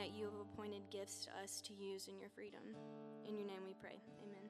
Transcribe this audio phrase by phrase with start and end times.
[0.00, 2.60] that you have appointed gifts to us to use in your freedom.
[3.28, 4.00] In your name we pray.
[4.24, 4.48] Amen.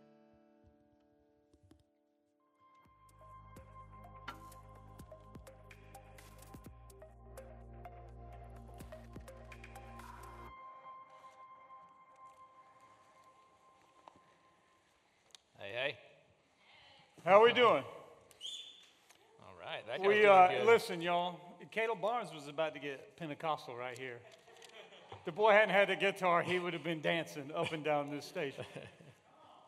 [15.58, 15.98] Hey, hey.
[17.24, 17.82] How are we doing?
[19.42, 19.84] All right.
[19.88, 21.40] That guy's We uh, listen, y'all.
[21.72, 24.20] Caleb Barnes was about to get Pentecostal right here.
[25.24, 28.24] The boy hadn't had a guitar; he would have been dancing up and down this
[28.24, 28.54] stage.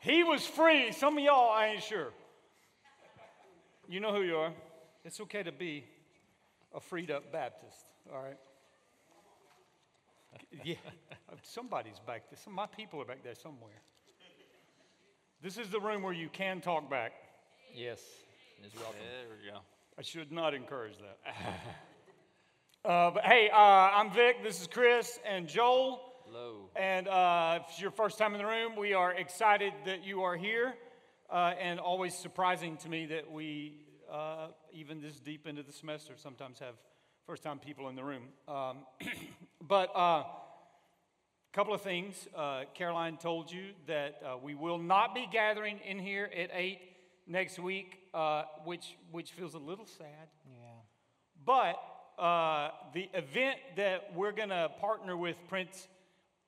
[0.03, 0.91] He was free.
[0.91, 2.09] Some of y'all, I ain't sure.
[3.89, 4.53] You know who you are.
[5.05, 5.85] It's okay to be
[6.75, 7.87] a freed up Baptist.
[8.13, 8.39] All right.
[10.65, 10.75] Yeah,
[11.43, 12.39] somebody's back there.
[12.43, 13.83] Some of my people are back there somewhere.
[15.43, 17.13] This is the room where you can talk back.
[17.75, 18.01] Yes.
[18.65, 19.01] Is welcome.
[19.01, 19.59] There we go.
[19.99, 21.35] I should not encourage that.
[22.85, 24.43] uh, but hey, uh, I'm Vic.
[24.43, 26.01] This is Chris and Joel.
[26.27, 26.69] Hello.
[26.75, 30.23] And uh, if it's your first time in the room, we are excited that you
[30.23, 30.75] are here.
[31.31, 36.15] Uh, and always surprising to me that we, uh, even this deep into the semester,
[36.17, 36.75] sometimes have
[37.25, 38.25] first time people in the room.
[38.49, 38.79] Um,
[39.61, 40.25] but a uh,
[41.53, 42.27] couple of things.
[42.37, 46.81] Uh, Caroline told you that uh, we will not be gathering in here at 8
[47.29, 50.29] next week, uh, which, which feels a little sad.
[50.45, 50.57] Yeah.
[51.45, 51.77] But
[52.19, 55.89] uh, the event that we're going to partner with Prince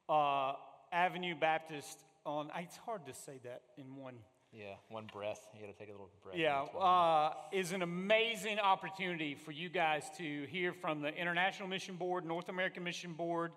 [0.08, 0.52] uh,
[0.92, 4.14] Avenue Baptist on, it's hard to say that in one.
[4.52, 4.74] Yeah.
[4.88, 5.40] One breath.
[5.52, 6.36] You got to take a little breath.
[6.36, 6.86] Yeah, in each one.
[6.86, 12.24] uh, is an amazing opportunity for you guys to hear from the International Mission Board,
[12.24, 13.50] North American Mission Board,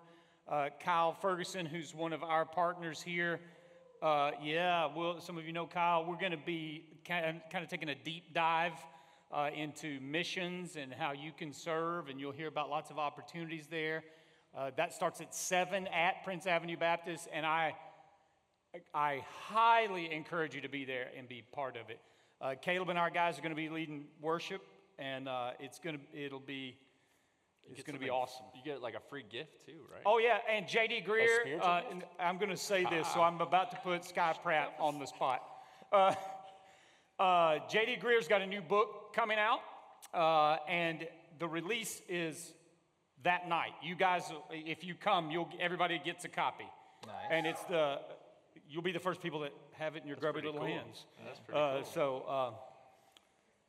[0.48, 3.38] uh, Kyle Ferguson, who's one of our partners here.
[4.02, 6.04] Uh, yeah, well, some of you know Kyle.
[6.04, 8.72] We're going to be kind of, kind of taking a deep dive
[9.30, 13.66] uh, into missions and how you can serve, and you'll hear about lots of opportunities
[13.66, 14.02] there.
[14.56, 17.74] Uh, that starts at 7 at Prince Avenue Baptist, and I
[18.94, 22.00] I highly encourage you to be there and be part of it.
[22.40, 24.62] Uh, Caleb and our guys are going to be leading worship,
[24.98, 26.76] and uh, it's going to it'll be
[27.70, 28.46] it's going to be awesome.
[28.54, 30.02] You get like a free gift too, right?
[30.06, 31.60] Oh yeah, and JD Greear.
[31.60, 34.98] Uh, and I'm going to say this, so I'm about to put Sky Pratt on
[34.98, 35.42] the spot.
[37.18, 39.60] Uh, JD Greear's got a new book coming out,
[40.14, 41.06] uh, and
[41.40, 42.52] the release is
[43.24, 43.72] that night.
[43.82, 46.64] You guys, if you come, you'll everybody gets a copy,
[47.06, 47.14] Nice.
[47.30, 47.98] and it's the
[48.68, 50.68] you'll be the first people that have it in your grubby little cool.
[50.68, 51.06] hands.
[51.24, 51.84] That's pretty Uh, cool.
[51.84, 52.52] So, uh,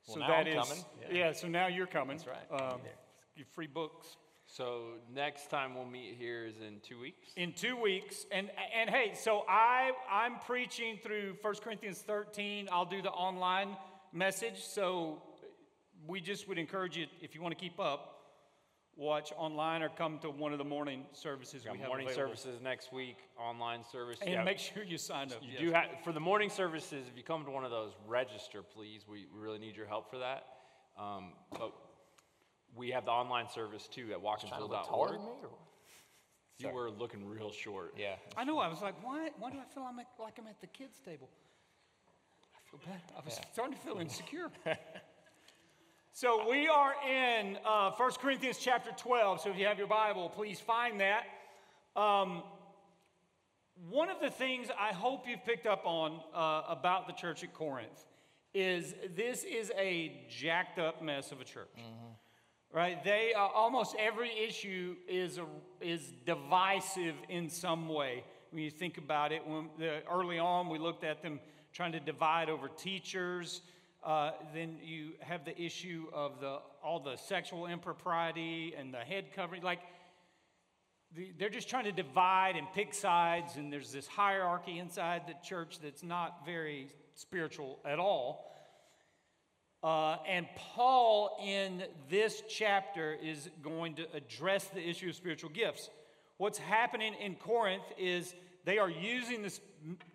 [0.03, 0.83] so now that I'm is- coming.
[1.11, 1.31] yeah.
[1.31, 2.17] So now you're coming.
[2.17, 2.61] That's right.
[2.61, 2.81] Um,
[3.53, 4.17] free books
[4.51, 4.81] So
[5.13, 7.29] next time we'll meet here is in two weeks.
[7.35, 12.83] in two weeks and and hey so i i'm preaching through 1 corinthians 13 i'll
[12.85, 13.77] do the online
[14.11, 15.21] message so
[16.07, 18.15] we just would encourage you if you want to keep up
[18.95, 22.35] watch online or come to one of the morning services We we have morning available.
[22.35, 24.19] services next week, online service.
[24.21, 25.61] and yeah, make sure you sign up you yes.
[25.61, 27.05] do have for the morning services.
[27.09, 29.05] If you come to one of those, register, please.
[29.09, 30.43] We, we really need your help for that.
[30.99, 31.71] Um, but
[32.75, 35.11] we have the online service too at Trying to look taller watkinsville.org.
[35.11, 35.49] than me, or?
[36.59, 37.93] You were looking real short.
[37.97, 38.15] Yeah.
[38.37, 40.59] i know i was like why why do i feel I'm at, like i'm at
[40.61, 41.29] the kids table
[42.55, 43.45] i feel bad i was Yeah.
[43.53, 44.49] starting to feel insecure
[46.11, 49.39] So we are in uh, 1 Corinthians chapter 12.
[49.41, 51.23] So if you have your Bible, please find that.
[51.95, 52.43] Um,
[53.89, 57.53] one of the things I hope you've picked up on uh, about the church at
[57.53, 58.05] Corinth
[58.53, 61.69] is this is a jacked up mess of a church.
[62.71, 63.03] Right?
[63.03, 65.45] They uh, almost every issue is a,
[65.81, 68.23] is divisive in some way.
[68.51, 71.39] When you think about it, when the, early on we looked at them
[71.73, 73.61] trying to divide over teachers.
[74.03, 79.25] Uh, then you have the issue of the all the sexual impropriety and the head
[79.35, 79.61] covering.
[79.61, 79.79] Like
[81.15, 85.35] the, they're just trying to divide and pick sides, and there's this hierarchy inside the
[85.43, 88.45] church that's not very spiritual at all.
[89.81, 95.89] Uh, and Paul, in this chapter, is going to address the issue of spiritual gifts.
[96.37, 98.33] What's happening in Corinth is
[98.65, 99.61] they are using this,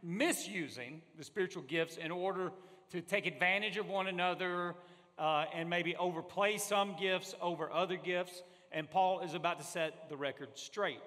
[0.02, 2.52] misusing the spiritual gifts in order
[2.90, 4.74] to take advantage of one another
[5.18, 8.42] uh, and maybe overplay some gifts over other gifts.
[8.70, 11.00] And Paul is about to set the record straight.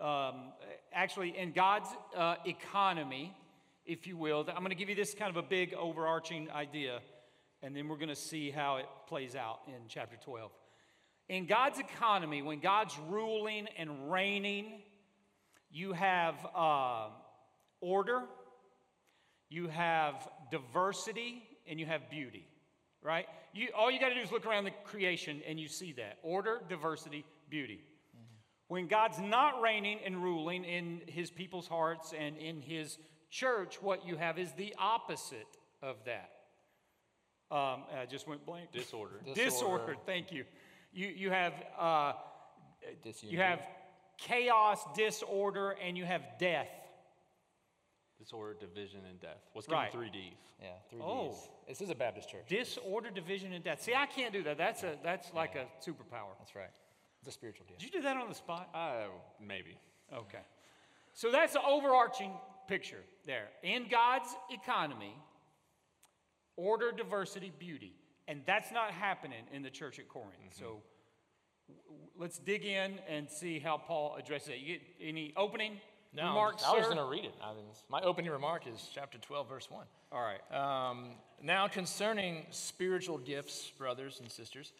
[0.00, 0.52] Um,
[0.92, 3.34] actually, in God's uh, economy,
[3.84, 7.00] if you will, I'm going to give you this kind of a big overarching idea,
[7.62, 10.50] and then we're going to see how it plays out in chapter 12.
[11.28, 14.82] In God's economy, when God's ruling and reigning,
[15.70, 17.08] you have uh,
[17.80, 18.22] order,
[19.48, 22.46] you have diversity, and you have beauty,
[23.02, 23.26] right?
[23.52, 26.18] You, all you got to do is look around the creation and you see that
[26.22, 27.80] order, diversity, beauty.
[28.68, 32.98] When God's not reigning and ruling in his people's hearts and in his
[33.30, 35.46] church, what you have is the opposite
[35.82, 36.30] of that.
[37.50, 38.72] Um, I just went blank.
[38.72, 39.20] Disorder.
[39.34, 39.96] Disorder.
[40.04, 40.44] Thank you.
[40.92, 42.12] You you have uh,
[43.22, 43.60] you have
[44.18, 46.68] chaos, disorder, and you have death.
[48.18, 49.38] Disorder, division, and death.
[49.54, 49.92] Let's Right.
[49.92, 50.34] three Ds.
[50.60, 51.28] Yeah, three Oh.
[51.28, 51.48] Ds.
[51.68, 52.46] This is a Baptist church.
[52.48, 53.82] Disorder, division, and death.
[53.82, 54.56] See, I can't do that.
[54.56, 56.36] That's a that's like a superpower.
[56.38, 56.70] That's right.
[57.20, 57.76] It's a spiritual deal.
[57.78, 58.70] Did you do that on the spot?
[58.74, 59.08] Uh,
[59.40, 59.78] maybe.
[60.12, 60.40] Okay.
[61.12, 62.32] So that's the overarching
[62.68, 63.48] picture there.
[63.62, 65.14] In God's economy,
[66.56, 67.92] order, diversity, beauty.
[68.28, 70.32] And that's not happening in the church at Corinth.
[70.50, 70.82] So
[71.68, 74.58] w- w- let's dig in and see how Paul addresses it.
[74.58, 75.80] You get any opening
[76.12, 77.34] No, remarks, I was going to read it.
[77.42, 79.86] I mean, my opening remark is chapter 12, verse 1.
[80.10, 80.40] All right.
[80.90, 81.10] Um,
[81.42, 84.72] now, concerning spiritual gifts, brothers and sisters,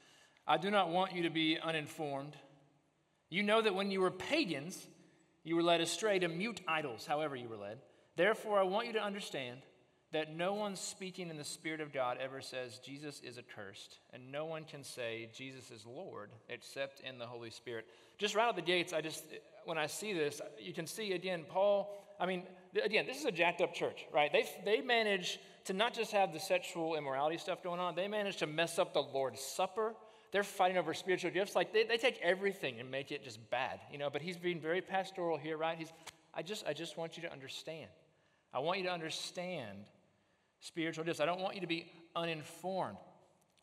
[0.46, 2.36] I do not want you to be uninformed.
[3.30, 4.86] You know that when you were pagans,
[5.44, 7.78] you were led astray to mute idols, however, you were led.
[8.16, 9.60] Therefore, I want you to understand
[10.12, 14.30] that no one speaking in the Spirit of God ever says Jesus is accursed, and
[14.30, 17.86] no one can say Jesus is Lord except in the Holy Spirit.
[18.18, 19.24] Just right out the gates, I just,
[19.64, 22.44] when I see this, you can see again, Paul, I mean,
[22.82, 24.32] again, this is a jacked up church, right?
[24.32, 28.36] They, they manage to not just have the sexual immorality stuff going on, they manage
[28.38, 29.94] to mess up the Lord's Supper.
[30.32, 31.54] They're fighting over spiritual gifts.
[31.54, 34.10] Like they, they take everything and make it just bad, you know.
[34.10, 35.78] But he's being very pastoral here, right?
[35.78, 35.92] He's,
[36.34, 37.90] I just, I just want you to understand.
[38.52, 39.86] I want you to understand
[40.60, 41.20] spiritual gifts.
[41.20, 42.98] I don't want you to be uninformed.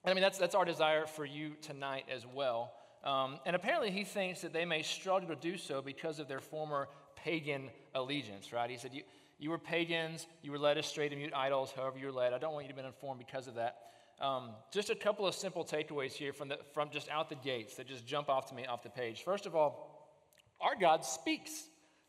[0.04, 2.74] And I mean, that's, that's our desire for you tonight as well.
[3.04, 6.40] Um, and apparently, he thinks that they may struggle to do so because of their
[6.40, 8.70] former pagan allegiance, right?
[8.70, 9.04] He said, You,
[9.40, 12.34] you were pagans, you were led astray to mute idols, however you were led.
[12.34, 13.78] I don't want you to be uninformed because of that.
[14.22, 17.76] Um, just a couple of simple takeaways here from, the, from just out the gates
[17.76, 19.24] that just jump off to me off the page.
[19.24, 20.18] First of all,
[20.62, 21.64] our God speaks.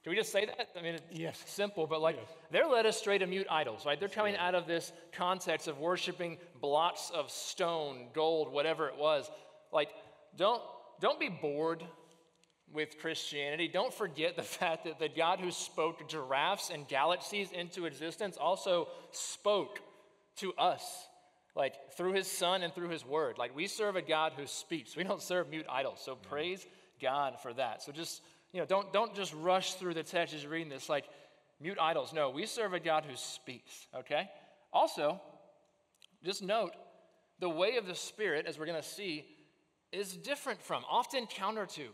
[0.05, 0.69] Can we just say that?
[0.79, 1.43] I mean, it's Yes.
[1.47, 2.19] simple, but like
[2.51, 3.99] they're led astray to mute idols, right?
[3.99, 9.31] They're coming out of this context of worshiping blocks of stone, gold, whatever it was.
[9.73, 9.89] Like,
[10.37, 10.63] don't
[11.01, 11.83] don't be bored
[12.71, 13.67] with Christianity.
[13.67, 18.89] Don't forget the fact that the God who spoke giraffes and galaxies into existence also
[19.11, 19.81] spoke
[20.37, 21.07] to us,
[21.57, 23.39] like through his son and through his word.
[23.39, 24.97] Like we serve a God who speaks.
[24.97, 26.03] We don't serve mute idols.
[26.05, 26.67] So praise
[27.01, 27.83] God for that.
[27.83, 28.21] So just,
[28.55, 31.05] you know, don't don't just rush through the text as you're reading this like
[31.61, 32.13] mute idols.
[32.13, 34.31] No, we serve a God who speaks, okay?
[34.73, 35.21] Also,
[36.25, 36.71] just note
[37.41, 39.27] the way of the Spirit, as we're going to see,
[39.91, 41.89] is different from, often counter to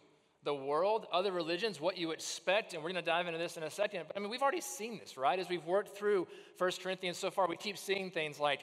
[0.44, 3.62] the world, other religions, what you expect, and we're going to dive into this in
[3.62, 4.04] a second.
[4.06, 5.38] But I mean, we've already seen this, right?
[5.38, 6.26] As we've worked through
[6.58, 8.60] 1 Corinthians so far, we keep seeing things like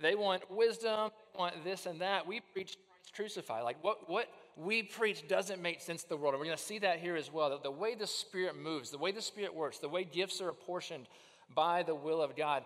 [0.00, 2.26] they want wisdom, they want this and that.
[2.26, 3.64] We preach Christ crucified.
[3.64, 6.34] Like what, what we preach doesn't make sense to the world.
[6.34, 7.50] And we're going to see that here as well.
[7.50, 10.48] That the way the Spirit moves, the way the Spirit works, the way gifts are
[10.48, 11.06] apportioned
[11.54, 12.64] by the will of God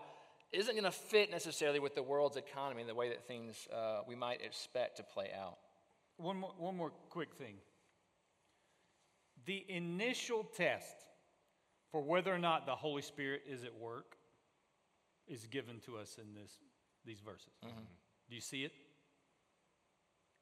[0.51, 4.01] isn't going to fit necessarily with the world's economy and the way that things uh,
[4.07, 5.57] we might expect to play out.
[6.17, 7.55] One more, one more quick thing.
[9.45, 10.95] The initial test
[11.91, 14.15] for whether or not the Holy Spirit is at work
[15.27, 16.51] is given to us in this,
[17.05, 17.53] these verses.
[18.29, 18.71] Do you see it?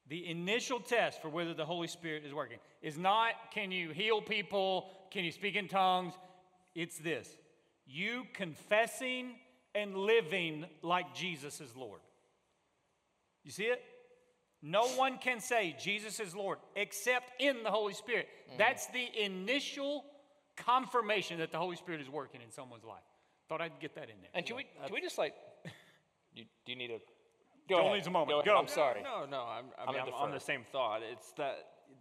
[0.09, 4.21] The initial test for whether the Holy Spirit is working is not can you heal
[4.21, 6.13] people, can you speak in tongues?
[6.75, 7.37] It's this
[7.85, 9.35] you confessing
[9.75, 12.01] and living like Jesus is Lord.
[13.43, 13.81] You see it?
[14.61, 18.27] No one can say Jesus is Lord except in the Holy Spirit.
[18.53, 18.57] Mm.
[18.57, 20.03] That's the initial
[20.57, 23.03] confirmation that the Holy Spirit is working in someone's life.
[23.47, 24.29] Thought I'd get that in there.
[24.33, 25.33] And can we, can we just like,
[26.33, 26.99] you, do you need a,
[27.69, 27.93] Joel ahead.
[27.93, 28.29] needs a moment.
[28.29, 28.45] Go ahead.
[28.45, 28.57] Go.
[28.57, 29.01] I'm sorry.
[29.03, 31.01] No, no, I'm, I I'm mean, I'm on the same thought.
[31.09, 31.57] It's that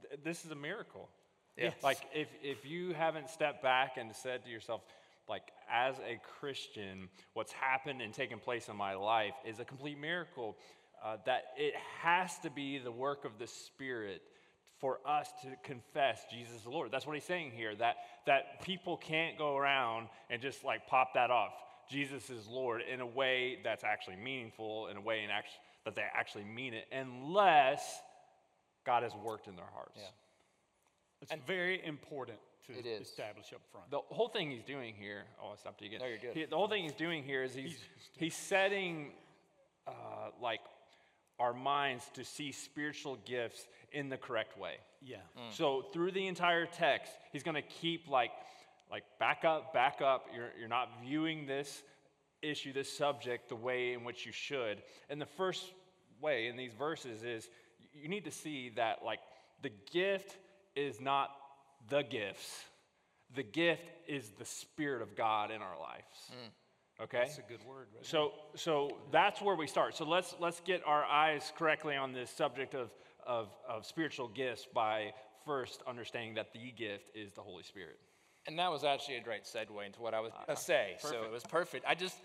[0.08, 1.08] th- this is a miracle.
[1.56, 1.75] Yes.
[1.82, 4.82] Like if, if you haven't stepped back and said to yourself,
[5.28, 9.98] like as a Christian, what's happened and taken place in my life is a complete
[9.98, 10.56] miracle.
[11.04, 14.20] Uh, that it has to be the work of the Spirit
[14.80, 16.90] for us to confess Jesus is Lord.
[16.90, 17.75] That's what he's saying here.
[17.75, 17.96] That
[18.26, 21.52] that people can't go around and just like pop that off.
[21.90, 25.49] Jesus is Lord in a way that's actually meaningful, in a way in act-
[25.85, 28.00] that they actually mean it, unless
[28.85, 29.97] God has worked in their hearts.
[29.97, 30.02] Yeah.
[31.23, 33.09] It's very important to It is.
[33.09, 33.90] establish up front.
[33.90, 36.00] The whole thing he's doing here, oh, I stopped you again.
[36.00, 36.35] No, you're good.
[36.37, 37.78] He- the whole thing he's doing here is he's,
[38.18, 39.12] he's setting
[39.87, 39.92] uh,
[40.40, 40.61] like
[41.40, 44.75] our minds to see spiritual gifts in the correct way.
[45.00, 45.16] Yeah.
[45.50, 48.33] So through the entire text, he's going to keep like,
[48.90, 50.26] like back up, back up.
[50.35, 51.83] You're, you're not viewing this
[52.42, 54.83] issue, this subject, the way in which you should.
[55.09, 55.73] And the first
[56.21, 57.49] way in these verses is
[57.92, 59.21] you need to see that like
[59.62, 60.37] the gift
[60.76, 61.30] is not
[61.88, 62.64] the gifts.
[63.35, 66.30] The gift is the Spirit of God in our lives.
[66.30, 67.04] Hmm.
[67.04, 67.18] Okay?
[67.18, 67.88] That's a good word.
[67.95, 68.04] Right?
[68.04, 69.97] So, so that's where we start.
[69.97, 72.90] So let's, let's get our eyes correctly on this subject of,
[73.26, 75.12] of, of spiritual gifts by
[75.45, 77.99] first understanding that the gift is the Holy Spirit.
[78.49, 80.97] And that was actually a great segue into what I was going to uh, say.
[80.99, 81.85] So it was perfect.
[81.87, 82.17] I just,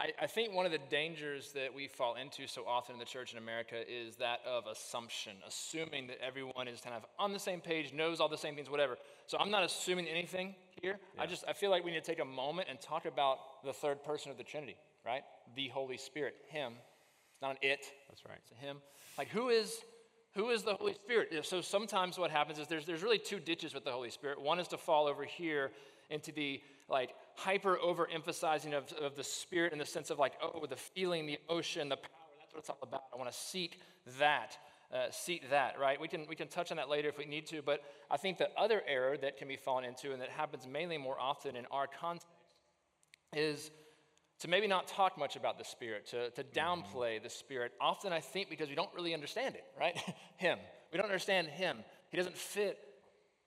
[0.00, 3.04] I, I think one of the dangers that we fall into so often in the
[3.04, 7.40] church in America is that of assumption, assuming that everyone is kind of on the
[7.40, 8.96] same page, knows all the same things, whatever.
[9.26, 11.00] So I'm not assuming anything here.
[11.18, 13.72] I just, I feel like we need to take a moment and talk about the
[13.72, 15.22] third person of the Trinity, right?
[15.56, 16.74] The Holy Spirit, Him.
[17.32, 17.84] It's not an it.
[18.08, 18.38] That's right.
[18.38, 18.76] It's a Him.
[19.18, 19.74] Like who is
[20.34, 21.44] who is the Holy Spirit?
[21.44, 24.40] So sometimes what happens is there's, there's really two ditches with the Holy Spirit.
[24.40, 25.70] One is to fall over here
[26.10, 30.64] into the like hyper overemphasizing of, of the Spirit in the sense of like, oh,
[30.66, 32.08] the feeling, the emotion, the power.
[32.40, 33.04] That's what it's all about.
[33.12, 33.80] I want to seek
[34.18, 34.56] that.
[34.92, 35.98] Uh, seat that, right?
[35.98, 38.36] We can, we can touch on that later if we need to, but I think
[38.36, 41.64] the other error that can be fallen into and that happens mainly more often in
[41.70, 42.26] our context
[43.34, 43.70] is
[44.42, 47.72] to maybe not talk much about the Spirit, to, to downplay the Spirit.
[47.80, 49.96] Often, I think, because we don't really understand it, right?
[50.36, 50.58] him.
[50.90, 51.78] We don't understand Him.
[52.10, 52.76] He doesn't fit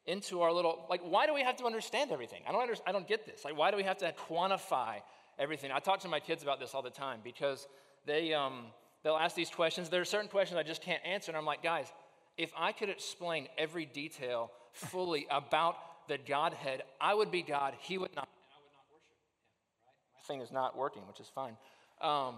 [0.06, 2.44] into our little, like, why do we have to understand everything?
[2.48, 3.44] I don't, under, I don't get this.
[3.44, 5.02] Like, why do we have to quantify
[5.38, 5.70] everything?
[5.72, 7.68] I talk to my kids about this all the time because
[8.06, 8.68] they, um,
[9.04, 9.90] they'll ask these questions.
[9.90, 11.92] There are certain questions I just can't answer, and I'm like, guys,
[12.38, 15.76] if I could explain every detail fully about
[16.08, 18.30] the Godhead, I would be God, He would not
[20.28, 21.56] thing is not working, which is fine.
[22.02, 22.36] Um,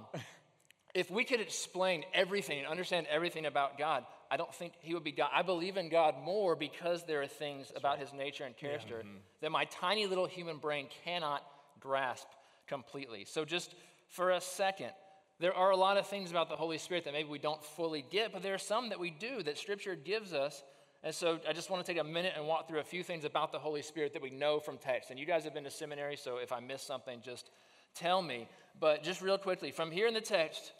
[0.93, 5.03] if we could explain everything and understand everything about God, I don't think He would
[5.03, 5.29] be God.
[5.33, 9.03] I believe in God more because there are things about His nature and character
[9.41, 11.43] that my tiny little human brain cannot
[11.79, 12.27] grasp
[12.67, 13.25] completely.
[13.25, 13.75] So, just
[14.09, 14.91] for a second,
[15.39, 18.03] there are a lot of things about the Holy Spirit that maybe we don't fully
[18.09, 20.63] get, but there are some that we do that Scripture gives us.
[21.03, 23.23] And so I just want to take a minute and walk through a few things
[23.23, 25.11] about the Holy Spirit that we know from text.
[25.11, 27.51] And you guys have been to seminary, so if I miss something, just
[27.97, 28.47] tell me.
[28.79, 30.71] But just real quickly, from here in the text,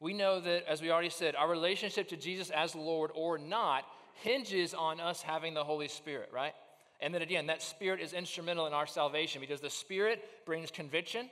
[0.00, 3.84] we know that, as we already said, our relationship to Jesus as Lord or not
[4.22, 6.54] hinges on us having the Holy Spirit, right?
[7.00, 11.30] And then again, that Spirit is instrumental in our salvation because the Spirit brings conviction,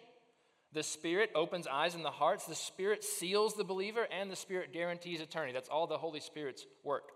[0.73, 4.73] the Spirit opens eyes in the hearts, the Spirit seals the believer, and the Spirit
[4.73, 5.52] guarantees eternity.
[5.52, 7.11] That's all the Holy Spirit's work.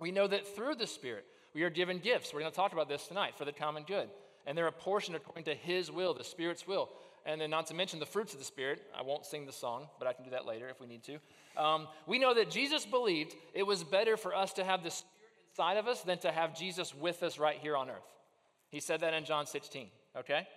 [0.00, 1.24] We know that through the Spirit,
[1.54, 2.32] we are given gifts.
[2.32, 4.08] We're going to talk about this tonight for the common good.
[4.46, 6.88] And they're apportioned according to His will, the Spirit's will
[7.26, 8.82] and then not to mention the fruits of the Spirit.
[8.96, 11.18] I won't sing the song, but I can do that later if we need to.
[11.62, 15.08] Um, we know that Jesus believed it was better for us to have the Spirit
[15.52, 17.96] inside of us than to have Jesus with us right here on earth.
[18.70, 20.48] He said that in John 16, okay?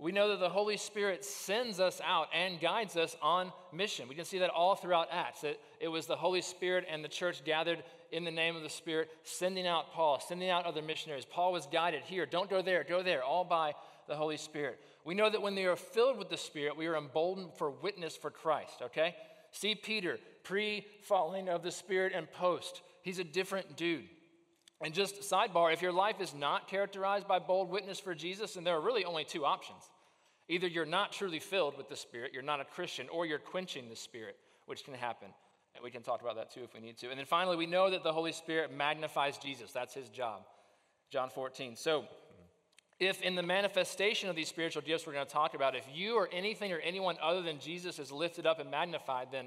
[0.00, 4.08] We know that the Holy Spirit sends us out and guides us on mission.
[4.08, 5.42] We can see that all throughout Acts.
[5.42, 8.70] That it was the Holy Spirit and the church gathered in the name of the
[8.70, 11.24] Spirit, sending out Paul, sending out other missionaries.
[11.24, 13.74] Paul was guided here, don't go there, go there, all by
[14.10, 14.80] the Holy Spirit.
[15.04, 18.16] We know that when they are filled with the Spirit, we are emboldened for witness
[18.16, 19.14] for Christ, okay?
[19.52, 22.82] See Peter, pre falling of the Spirit and post.
[23.02, 24.04] He's a different dude.
[24.82, 28.64] And just sidebar, if your life is not characterized by bold witness for Jesus, then
[28.64, 29.82] there are really only two options.
[30.48, 33.88] Either you're not truly filled with the Spirit, you're not a Christian, or you're quenching
[33.88, 34.36] the Spirit,
[34.66, 35.28] which can happen.
[35.76, 37.10] And we can talk about that too if we need to.
[37.10, 39.70] And then finally, we know that the Holy Spirit magnifies Jesus.
[39.70, 40.42] That's his job.
[41.10, 41.76] John 14.
[41.76, 42.04] So,
[43.00, 46.16] if in the manifestation of these spiritual gifts we're going to talk about, if you
[46.16, 49.46] or anything or anyone other than Jesus is lifted up and magnified, then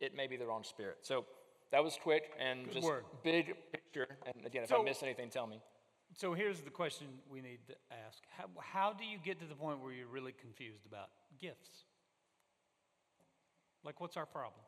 [0.00, 0.98] it may be the wrong spirit.
[1.02, 1.26] So
[1.70, 3.04] that was quick and Good just word.
[3.22, 4.08] big picture.
[4.26, 5.60] And again, if I So- miss anything, tell me.
[6.16, 7.74] So here's the question we need to
[8.06, 11.84] ask How, how do you get to the point where you're really confused about gifts?
[13.82, 14.62] Like, what's our problem?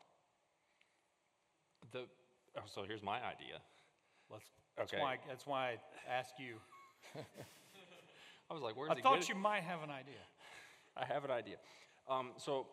[1.91, 2.05] The,
[2.57, 3.61] oh, so here's my idea.
[4.29, 5.01] Let's, that's, Okay.
[5.01, 6.59] why, that's why I ask you.
[8.49, 10.23] I was like, where's I he thought you might have an idea.
[10.97, 11.57] I have an idea.
[12.09, 12.67] Um, so,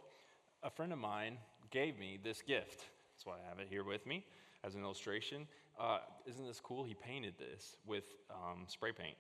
[0.63, 1.39] a friend of mine
[1.71, 2.85] gave me this gift.
[3.13, 4.25] That's why I have it here with me
[4.65, 5.47] as an illustration.
[5.79, 6.85] Uh, isn't this cool?
[6.85, 9.17] He painted this with um, spray paint.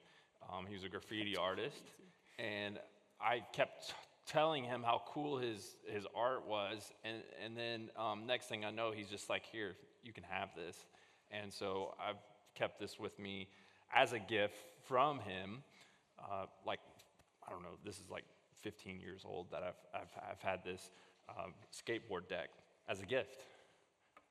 [0.50, 1.82] Um, he was a graffiti artist,
[2.38, 2.78] and
[3.20, 3.94] I kept
[4.26, 6.92] telling him how cool his, his art was.
[7.04, 10.50] And, and then um, next thing I know, he's just like, Here, you can have
[10.56, 10.76] this.
[11.30, 12.16] And so I've
[12.54, 13.48] kept this with me
[13.94, 14.56] as a gift
[14.86, 15.62] from him.
[16.24, 16.80] Uh, like,
[17.46, 18.24] I don't know, this is like
[18.62, 20.90] 15 years old that I've, I've, I've had this
[21.28, 22.48] um, skateboard deck
[22.88, 23.42] as a gift.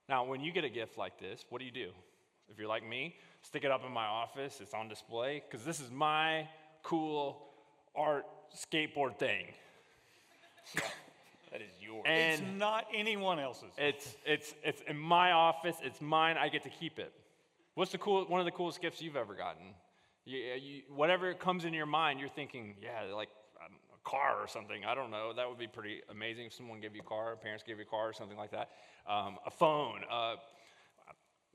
[0.10, 1.90] Now, when you get a gift like this, what do you do?
[2.50, 5.80] If you're like me, stick it up in my office, it's on display, because this
[5.80, 6.48] is my
[6.82, 7.48] cool
[7.96, 9.46] art skateboard thing.
[11.52, 12.02] That is yours.
[12.06, 13.70] it's not anyone else's.
[13.78, 17.14] it's, it's, it's in my office, it's mine, I get to keep it.
[17.76, 19.68] What's the cool, one of the coolest gifts you've ever gotten?
[20.25, 23.30] You, you, whatever comes in your mind, you're thinking, yeah, like
[23.63, 24.86] um, a car or something.
[24.86, 25.34] I don't know.
[25.36, 27.89] That would be pretty amazing if someone gave you a car, parents gave you a
[27.89, 28.70] car or something like that.
[29.10, 30.36] Um, a phone, uh,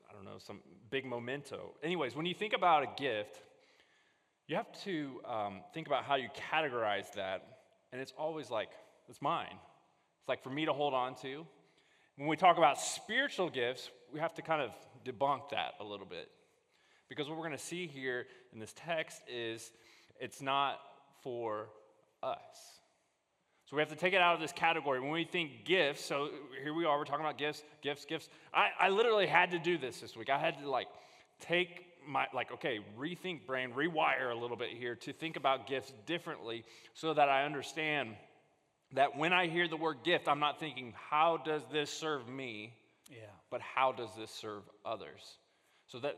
[0.09, 0.61] I don't know, some
[0.91, 1.75] big memento.
[1.83, 3.41] Anyways, when you think about a gift,
[4.47, 7.47] you have to um, think about how you categorize that.
[7.93, 8.71] And it's always like,
[9.09, 9.57] it's mine.
[10.21, 11.47] It's like for me to hold on to.
[12.17, 14.71] When we talk about spiritual gifts, we have to kind of
[15.05, 16.29] debunk that a little bit.
[17.09, 19.71] Because what we're going to see here in this text is
[20.21, 20.79] it's not
[21.23, 21.69] for
[22.23, 22.79] us.
[23.67, 24.99] So we have to take it out of this category.
[24.99, 26.31] When we think gifts, so
[26.63, 28.29] here we are, we're talking about gifts, gifts, gifts.
[28.53, 30.31] I, I literally had to do this this week.
[30.31, 30.87] I had to like
[31.41, 35.93] take my, like, okay, rethink brain, rewire a little bit here to think about gifts
[36.07, 38.17] differently so that I understand
[38.95, 42.73] that when I hear the word gift, I'm not thinking, how does this serve me?
[43.11, 43.19] Yeah.
[43.51, 45.39] But how does this serve others?
[45.89, 46.17] So that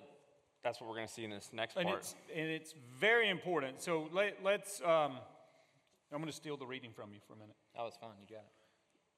[0.62, 1.99] that's what we're going to see in this next And part.
[2.00, 3.81] it's, and it's very important.
[3.83, 5.19] So let, let's, um,
[6.12, 7.57] I'm going to steal the reading from you for a minute.
[7.75, 8.11] That was fine.
[8.21, 8.52] You got it.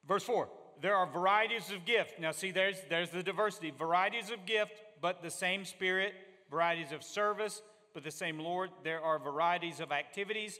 [0.07, 0.47] Verse 4
[0.81, 2.19] There are varieties of gift.
[2.19, 3.71] Now, see, there's, there's the diversity.
[3.77, 6.13] Varieties of gift, but the same Spirit.
[6.49, 7.61] Varieties of service,
[7.93, 8.69] but the same Lord.
[8.83, 10.59] There are varieties of activities,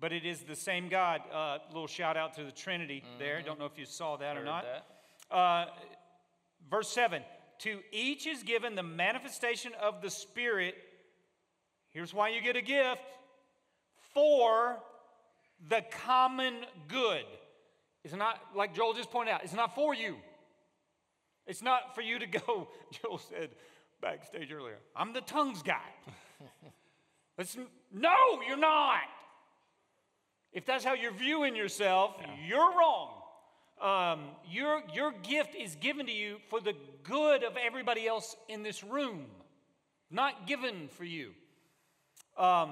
[0.00, 1.20] but it is the same God.
[1.32, 3.40] Uh, little shout out to the Trinity there.
[3.40, 4.64] Don't know if you saw that or not.
[4.64, 5.34] that.
[5.34, 5.66] Uh,
[6.68, 7.22] verse 7
[7.60, 10.76] To each is given the manifestation of the Spirit.
[11.90, 13.00] Here's why you get a gift
[14.14, 14.78] for
[15.68, 16.54] the common
[16.86, 17.24] good.
[18.04, 20.16] It's not, like Joel just pointed out, it's not for you.
[21.46, 22.68] It's not for you to go,
[23.02, 23.50] Joel said
[24.00, 25.80] backstage earlier, I'm the tongues guy.
[27.40, 27.56] It's,
[27.92, 29.02] no, you're not.
[30.52, 33.17] If that's how you're viewing yourself, you're wrong.
[33.80, 38.62] Um, your, your gift is given to you for the good of everybody else in
[38.62, 39.26] this room,
[40.10, 41.30] not given for you.
[42.36, 42.70] Um,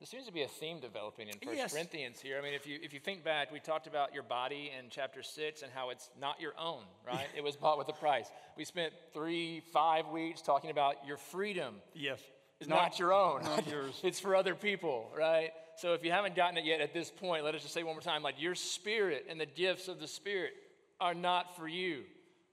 [0.00, 1.72] There seems to be a theme developing in First Yes.
[1.72, 2.36] Corinthians here.
[2.36, 5.22] I mean, if you if you think back, we talked about your body in chapter
[5.22, 7.28] six and how it's not your own, right?
[7.36, 8.26] it was bought with a price.
[8.56, 12.20] We spent three, five weeks talking about your freedom yes.
[12.58, 13.44] is not, your own.
[13.44, 14.00] not yours.
[14.02, 15.52] it's for other people, right?
[15.76, 17.94] So if you haven't gotten it yet at this point, let us just say one
[17.94, 20.52] more time like your spirit and the gifts of the spirit
[21.00, 22.02] are not for you.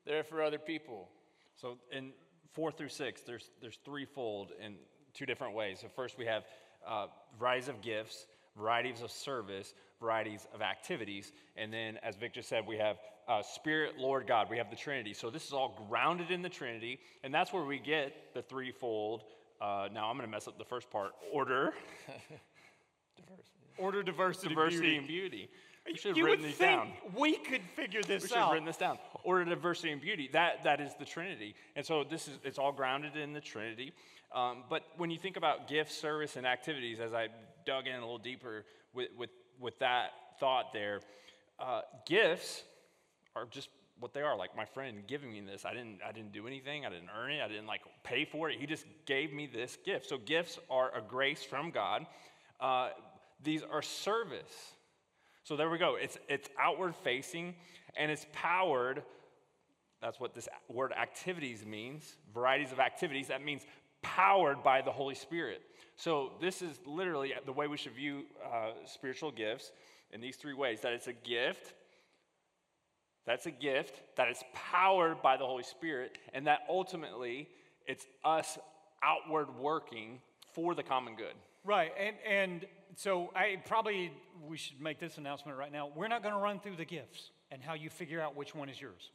[0.05, 1.09] They're for other people.
[1.55, 2.11] So in
[2.53, 4.75] four through six, there's there's threefold in
[5.13, 5.79] two different ways.
[5.81, 6.43] So first we have
[6.87, 8.25] uh, varieties of gifts,
[8.57, 13.43] varieties of service, varieties of activities, and then as Vic just said, we have uh,
[13.43, 14.49] Spirit, Lord God.
[14.49, 15.13] We have the Trinity.
[15.13, 19.23] So this is all grounded in the Trinity, and that's where we get the threefold.
[19.61, 21.73] Uh, now I'm going to mess up the first part: order,
[23.77, 24.97] Order, diversity, diversity, beauty.
[24.97, 25.49] and beauty.
[25.85, 26.91] We should have you written would these think down.
[27.17, 28.99] we could figure this We should have written this down.
[29.23, 30.29] Order, diversity, and beauty.
[30.33, 31.55] That that is the Trinity.
[31.75, 33.93] And so this is it's all grounded in the Trinity.
[34.33, 37.29] Um, but when you think about gifts, service, and activities, as I
[37.65, 39.29] dug in a little deeper with with,
[39.59, 41.01] with that thought there,
[41.59, 42.63] uh, gifts
[43.35, 44.37] are just what they are.
[44.37, 46.85] Like my friend giving me this, I didn't I didn't do anything.
[46.85, 47.41] I didn't earn it.
[47.41, 48.59] I didn't like pay for it.
[48.59, 50.09] He just gave me this gift.
[50.09, 52.05] So gifts are a grace from God.
[52.59, 52.89] Uh,
[53.43, 54.73] these are service.
[55.43, 55.95] So there we go.
[55.95, 57.55] It's, it's outward facing
[57.97, 59.03] and it's powered.
[60.01, 63.27] That's what this word activities means varieties of activities.
[63.27, 63.63] That means
[64.01, 65.61] powered by the Holy Spirit.
[65.95, 69.71] So this is literally the way we should view uh, spiritual gifts
[70.11, 71.73] in these three ways that it's a gift.
[73.25, 77.47] That's a gift, that it's powered by the Holy Spirit, and that ultimately
[77.85, 78.57] it's us
[79.03, 80.19] outward working
[80.53, 81.33] for the common good.
[81.63, 84.11] Right, and and so I probably
[84.47, 85.89] we should make this announcement right now.
[85.95, 88.69] We're not going to run through the gifts and how you figure out which one
[88.69, 89.11] is yours.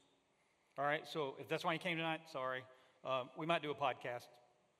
[0.78, 2.62] All right, so if that's why you came tonight, sorry.
[3.04, 4.26] Um, we might do a podcast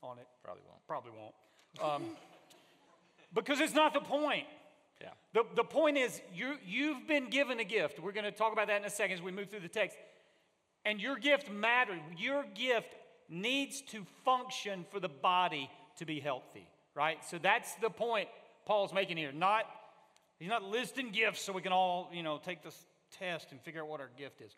[0.03, 0.27] on it.
[0.43, 0.87] Probably won't.
[0.89, 1.35] Probably won't.
[1.83, 2.17] Um,
[3.33, 4.47] because it's not the point.
[5.01, 5.09] Yeah.
[5.35, 8.01] The, the point is, you, you've been given a gift.
[8.01, 9.97] We're going to talk about that in a second as we move through the text.
[10.85, 12.01] And your gift matters.
[12.17, 12.95] Your gift
[13.29, 17.19] needs to function for the body to be healthy, right?
[17.25, 18.29] So that's the point
[18.67, 19.33] Paul's making here.
[19.33, 19.65] Not,
[20.39, 22.87] he's not listing gifts so we can all, you know, take this
[23.19, 24.57] test and figure out what our gift is.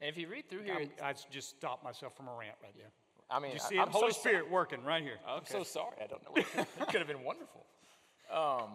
[0.00, 2.90] And if you read through here, I'm- just stopped myself from a rant right there.
[3.30, 3.80] I mean, You I- see it?
[3.80, 5.18] I'm Holy so Spirit working right here.
[5.26, 5.96] I'm so sorry.
[6.02, 6.30] I don't know.
[6.32, 7.66] What, it could have been wonderful.
[8.32, 8.70] Um,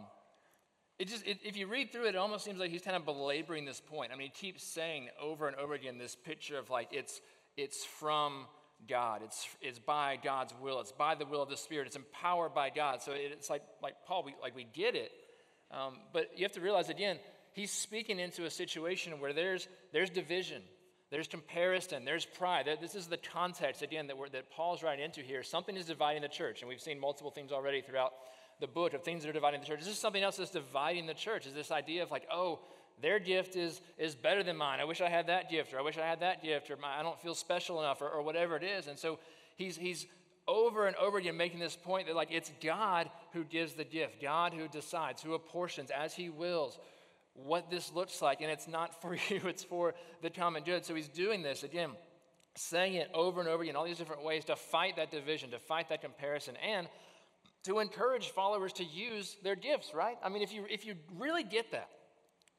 [1.00, 3.06] it just, it, if you read through it, it almost seems like he's kind of
[3.06, 4.12] belaboring this point.
[4.12, 7.22] I mean, he keeps saying over and over again this picture of like it's,
[7.58, 8.46] it's from
[8.88, 9.22] God.
[9.24, 10.80] It's, it's by God's will.
[10.80, 11.88] It's by the will of the Spirit.
[11.88, 13.02] It's empowered by God.
[13.02, 15.12] So it, it's like, like Paul, we, like we get it.
[15.72, 17.17] Um, but you have to realize again,
[17.54, 20.62] he's speaking into a situation where there's, there's division.
[21.13, 22.67] there's comparison, there's pride.
[22.82, 25.43] This is the context, again, that, that Paul's writing into here.
[25.43, 28.13] Something is dividing the church, and we've seen multiple things already throughout
[28.60, 29.82] the book of things that are dividing the church.
[29.82, 32.62] Is This something else that's dividing the church, is this idea of like, oh,
[33.01, 34.79] their gift is, is better than mine.
[34.79, 36.99] I wish I had that gift, or I wish I had that gift, or my,
[36.99, 38.88] I don't feel special enough, or, or whatever it is.
[38.88, 39.19] And so
[39.56, 40.06] he's, he's
[40.47, 44.21] over and over again making this point that like it's God who gives the gift,
[44.21, 46.77] God who decides, who apportions as he wills
[47.34, 48.41] what this looks like.
[48.41, 50.86] And it's not for you, it's for the common good.
[50.86, 51.91] So he's doing this again,
[52.56, 55.60] saying it over and over again, all these different ways to fight that division, to
[55.60, 56.88] fight that comparison, and
[57.63, 60.17] to encourage followers to use their gifts, right?
[60.21, 61.89] I mean, if you if you really get that,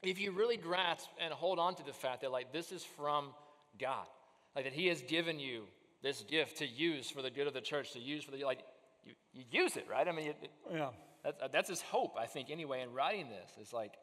[0.07, 3.31] if you really grasp and hold on to the fact that like this is from
[3.79, 4.07] God,
[4.55, 5.65] like that He has given you
[6.03, 8.61] this gift to use for the good of the church, to use for the, like,
[9.05, 10.07] you, you use it, right?
[10.07, 10.91] I mean, it, yeah.
[11.25, 13.51] That's, that's his hope, I think, anyway, in writing this.
[13.61, 13.95] It's like.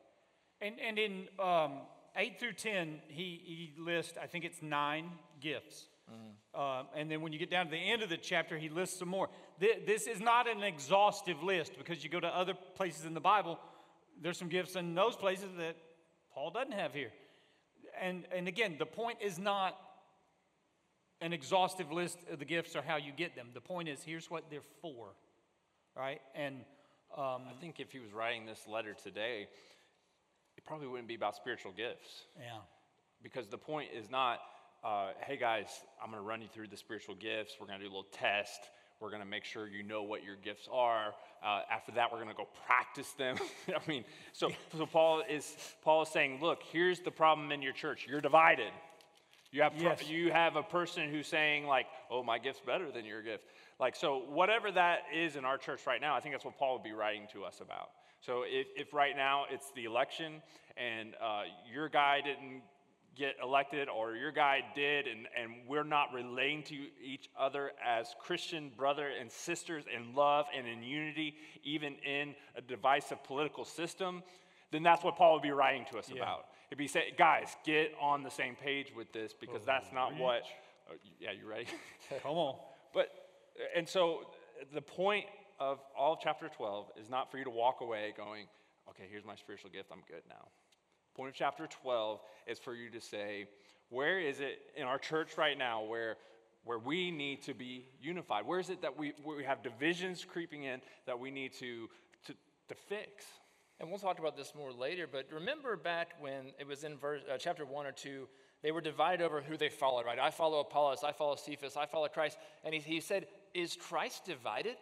[0.60, 1.82] And, and in um,
[2.16, 5.88] 8 through 10, he, he lists, I think it's nine gifts.
[6.12, 6.16] Mm.
[6.54, 9.00] Uh, and then when you get down to the end of the chapter, he lists
[9.00, 9.30] some more.
[9.60, 13.22] Th- this is not an exhaustive list because you go to other places in the
[13.22, 13.60] Bible,
[14.22, 15.76] there's some gifts in those places that
[16.34, 17.12] Paul doesn't have here.
[18.02, 19.78] And, and again, the point is not
[21.20, 23.50] an exhaustive list of the gifts or how you get them.
[23.54, 25.10] The point is, here's what they're for,
[25.96, 26.22] right?
[26.34, 26.62] And
[27.16, 29.48] um, I think if he was writing this letter today,
[30.58, 32.26] it probably wouldn't be about spiritual gifts.
[32.40, 32.60] Yeah.
[33.22, 34.40] Because the point is not,
[34.84, 35.68] uh, hey guys,
[36.02, 37.56] I'm going to run you through the spiritual gifts.
[37.60, 38.70] We're going to do a little test.
[39.02, 41.14] We're going to make sure you know what your gifts are.
[41.44, 43.38] Uh, after that, we're going to go practice them.
[43.68, 47.74] I mean, so, so Paul is Paul is saying, look, here's the problem in your
[47.74, 48.06] church.
[48.08, 48.72] You're divided.
[49.52, 50.08] You have, yes.
[50.08, 53.44] you have a person who's saying, like, oh, my gift's better than your gift.
[53.82, 56.76] Like, so whatever that is in our church right now, I think that's what Paul
[56.76, 57.90] would be writing to us about.
[58.22, 60.42] So if, if right now it's the election
[60.78, 61.42] and uh,
[61.74, 62.62] your guy didn't
[63.16, 68.16] get elected or your guy did, and, and we're not relating to each other as
[68.20, 74.24] Christian brother and sisters in love and in unity, even in a divisive political system,
[74.72, 76.22] then that's what Paul would be writing to us yeah.
[76.22, 76.46] about.
[76.72, 80.16] If he said, guys, get on the same page with this because oh, that's not
[80.18, 80.44] what.
[80.90, 81.68] Uh, yeah, you ready?
[82.24, 82.56] Come on.
[82.94, 83.10] But,
[83.76, 84.22] and so
[84.74, 85.26] the point
[85.60, 88.46] of all of chapter 12 is not for you to walk away going,
[88.90, 90.48] okay, here's my spiritual gift, I'm good now.
[91.16, 93.48] Point of chapter 12 is for you to say,
[93.90, 96.16] where is it in our church right now where,
[96.64, 98.46] where we need to be unified?
[98.46, 101.90] Where is it that we, we have divisions creeping in that we need to,
[102.28, 102.34] to,
[102.70, 103.26] to fix?
[103.80, 107.24] And we'll talk about this more later, but remember back when it was in verse,
[107.32, 108.28] uh, chapter 1 or 2,
[108.64, 110.20] they were divided over who they followed, right?
[110.20, 112.38] I follow Apollos, I follow Cephas, I follow Christ.
[112.64, 114.76] And he, he said, Is Christ divided?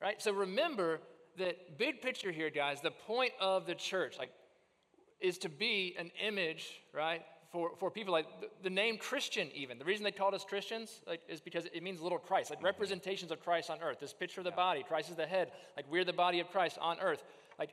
[0.00, 0.20] Right?
[0.20, 1.00] So remember
[1.38, 4.30] that big picture here, guys, the point of the church, like,
[5.24, 7.22] is to be an image, right?
[7.50, 9.78] For, for people like the, the name Christian, even.
[9.78, 13.30] The reason they called us Christians like, is because it means little Christ, like representations
[13.30, 14.00] of Christ on earth.
[14.00, 16.76] This picture of the body, Christ is the head, like we're the body of Christ
[16.80, 17.24] on earth.
[17.58, 17.70] Like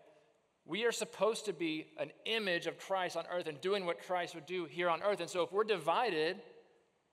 [0.65, 4.33] we are supposed to be an image of Christ on earth and doing what Christ
[4.33, 5.19] would do here on earth.
[5.19, 6.37] And so if we're divided,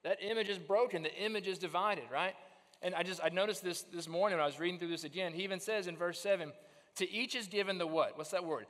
[0.04, 1.02] that image is broken.
[1.02, 2.34] The image is divided, right?
[2.80, 5.32] And I just I noticed this this morning when I was reading through this again.
[5.32, 6.52] He even says in verse 7,
[6.96, 8.16] to each is given the what?
[8.16, 8.66] What's that word?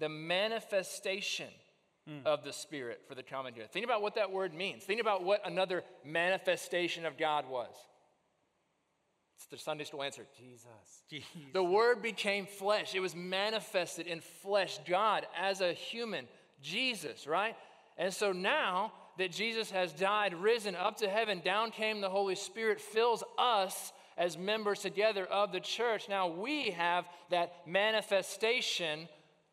[0.00, 1.48] The manifestation
[2.08, 2.26] mm.
[2.26, 3.70] of the Spirit for the common good.
[3.70, 4.82] Think about what that word means.
[4.82, 7.74] Think about what another manifestation of God was.
[9.36, 10.66] It's the Sunday school answer Jesus.
[11.08, 11.28] Jesus.
[11.54, 14.78] The Word became flesh, it was manifested in flesh.
[14.86, 16.26] God as a human,
[16.62, 17.56] Jesus, right?
[17.96, 22.34] And so now that Jesus has died, risen up to heaven, down came the Holy
[22.34, 26.06] Spirit, fills us as members together of the church.
[26.08, 29.08] Now we have that manifestation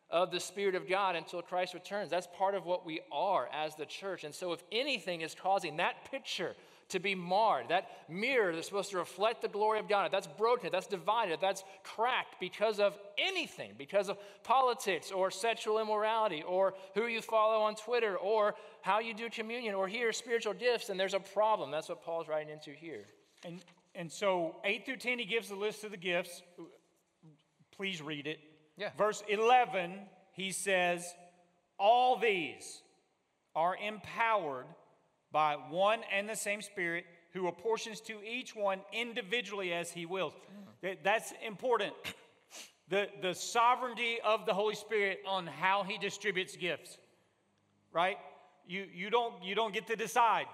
[0.10, 2.10] of the Spirit of God until Christ returns.
[2.10, 4.24] That's part of what we are as the church.
[4.24, 6.56] And so, if anything is causing that picture
[6.90, 7.70] to be marred.
[7.70, 10.88] That mirror that's supposed to reflect the glory of God, if that's broken, if that's
[10.88, 17.08] divided, if that's cracked because of anything, because of politics or sexual immorality or who
[17.08, 21.14] you follow on Twitter or how you do communion or hear spiritual gifts, then there's
[21.14, 21.72] a problem.
[21.72, 23.06] That's what Paul's writing into here.
[23.44, 23.60] And,
[23.94, 26.42] and so 8 through 10, he gives the list of the gifts.
[27.76, 28.40] Please read it.
[28.78, 28.92] Yeah.
[28.98, 30.00] Verse 11,
[30.34, 31.14] he says,
[31.80, 32.82] All these
[33.56, 34.68] are empowered
[35.32, 40.34] by one and the same Spirit who apportions to each one individually as he wills.
[41.04, 41.94] That's important.
[42.90, 46.98] The, the sovereignty of the Holy Spirit on how he distributes gifts,
[47.92, 48.16] right?
[48.66, 50.46] You, you, don't, you don't get to decide,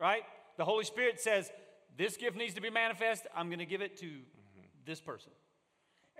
[0.00, 0.22] right?
[0.56, 1.50] The Holy Spirit says,
[1.98, 3.26] This gift needs to be manifest.
[3.36, 4.62] I'm going to give it to mm-hmm.
[4.86, 5.30] this person.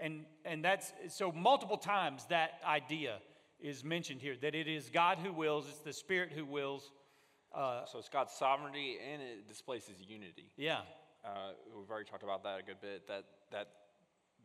[0.00, 3.18] And, and that's so multiple times that idea
[3.60, 6.90] is mentioned here that it is God who wills, it's the Spirit who wills
[7.54, 10.50] Uh, So it's God's sovereignty and it displays his unity.
[10.56, 10.80] yeah.
[11.24, 13.06] Uh, we've already talked about that a good bit.
[13.08, 13.68] That that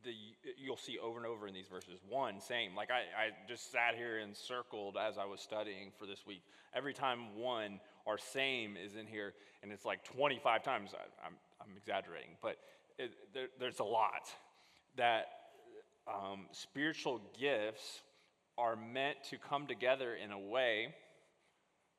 [0.05, 0.13] the
[0.57, 1.99] you'll see over and over in these verses.
[2.07, 2.73] One, same.
[2.73, 6.43] Like I, I just sat here and circled as I was studying for this week.
[6.73, 10.91] Every time one or same is in here, and it's like 25 times.
[10.93, 12.55] I, I'm I'm exaggerating, but
[12.97, 14.29] it, there, there's a lot
[14.95, 15.25] that
[16.13, 18.01] um, spiritual gifts
[18.57, 20.93] are meant to come together in a way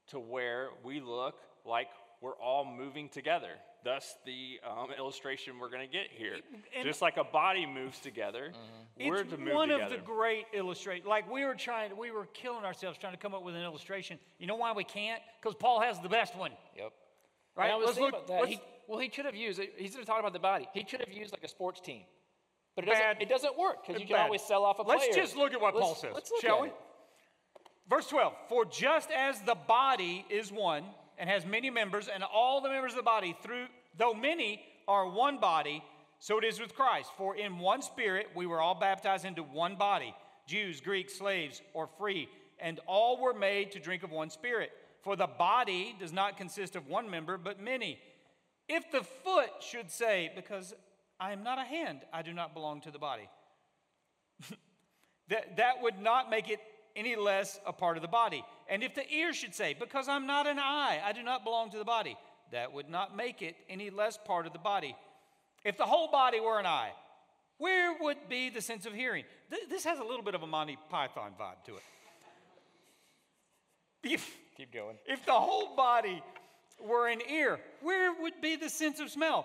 [0.09, 1.88] to where we look like
[2.20, 3.53] we're all moving together.
[3.83, 6.35] Thus, the um, illustration we're going to get here.
[6.77, 8.53] And- Just like a body moves together,
[8.99, 9.94] we're It's to move one together.
[9.94, 11.07] of the great illustrations.
[11.09, 14.18] Like we were trying, we were killing ourselves trying to come up with an illustration.
[14.38, 15.23] You know why we can't?
[15.40, 16.51] Because Paul has the best one.
[16.77, 16.92] Yep.
[17.57, 17.64] Right?
[17.66, 18.40] And I was Let's thinking look- about that.
[18.42, 19.59] let's- He, well, he could have used.
[19.79, 20.68] He's going to talk about the body.
[20.75, 22.03] He could have used like a sports team,
[22.77, 22.99] but it Bad.
[23.19, 23.23] doesn't.
[23.23, 24.25] It doesn't work because you can Bad.
[24.25, 24.99] always sell off a player.
[24.99, 26.69] Let's just look at what Let's- Paul says, let's look shall at we?
[26.69, 26.75] it.
[27.89, 30.85] Verse 12 For just as the body is one
[31.19, 33.67] and has many members, and all the members of the body, through
[33.99, 35.83] though many are one body,
[36.19, 37.11] so it is with Christ.
[37.17, 40.15] For in one spirit we were all baptized into one body
[40.47, 42.29] Jews, Greeks, slaves, or free,
[42.59, 44.71] and all were made to drink of one spirit.
[45.03, 47.99] For the body does not consist of one member, but many.
[48.69, 50.75] If the foot should say, Because
[51.21, 53.29] I am not a hand, I do not belong to the body.
[55.29, 56.61] that, that would not make it
[56.97, 58.43] any less a part of the body.
[58.69, 61.71] And if the ear should say, Because I'm not an eye, I do not belong
[61.73, 62.17] to the body,
[62.53, 64.97] that would not make it any less part of the body.
[65.65, 66.93] If the whole body were an eye,
[67.59, 69.25] where would be the sense of hearing?
[69.51, 71.83] Th- this has a little bit of a Monty Python vibe to it.
[74.03, 74.97] If, Keep going.
[75.07, 76.23] if the whole body
[76.83, 79.45] were an ear, where would be the sense of smell?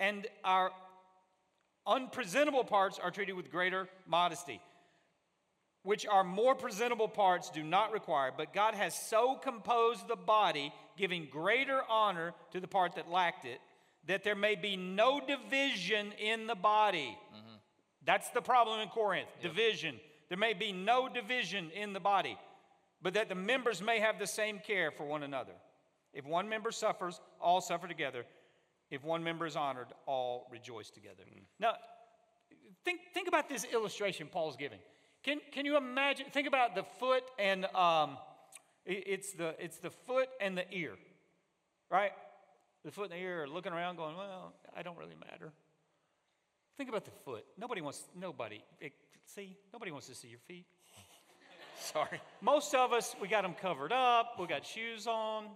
[0.00, 0.70] and our
[1.86, 4.60] unpresentable parts are treated with greater modesty
[5.88, 10.70] which our more presentable parts do not require, but God has so composed the body,
[10.98, 13.58] giving greater honor to the part that lacked it,
[14.06, 17.16] that there may be no division in the body.
[17.34, 17.56] Mm-hmm.
[18.04, 19.94] That's the problem in Corinth division.
[20.28, 22.36] There may be no division in the body,
[23.00, 25.54] but that the members may have the same care for one another.
[26.12, 28.24] If one member suffers, all suffer together.
[28.90, 31.22] If one member is honored, all rejoice together.
[31.60, 31.74] Now,
[32.84, 34.78] think, think about this illustration Paul's giving.
[35.22, 36.26] Can, can you imagine?
[36.32, 38.16] Think about the foot and um,
[38.86, 40.94] it- it's, the, it's the foot and the ear,
[41.90, 42.12] right?
[42.84, 45.52] The foot and the ear are looking around going, well, I don't really matter.
[46.78, 47.44] Think about the foot.
[47.58, 48.92] Nobody wants, nobody, it,
[49.26, 50.64] see, nobody wants to see your feet.
[51.80, 52.20] Sorry.
[52.40, 55.46] Most of us, we got them covered up, we got shoes on.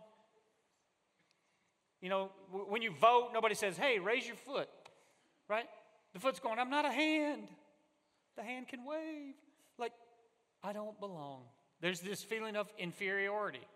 [2.02, 4.68] You know, when you vote, nobody says, hey, raise your foot,
[5.48, 5.66] right?
[6.12, 7.44] The foot's going, I'm not a hand.
[8.36, 9.34] The hand can wave.
[9.78, 9.92] Like,
[10.64, 11.42] I don't belong.
[11.80, 13.66] There's this feeling of inferiority.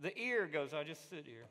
[0.00, 1.46] The ear goes, I just sit here.